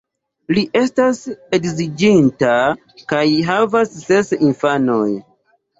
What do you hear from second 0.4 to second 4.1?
Li estas edziĝinta kaj havas